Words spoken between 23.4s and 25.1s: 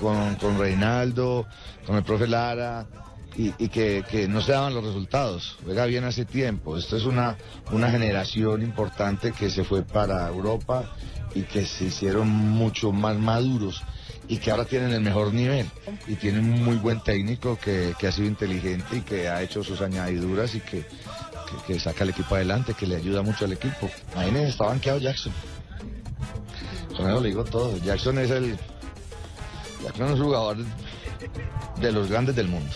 al equipo. Imagínense, está banqueado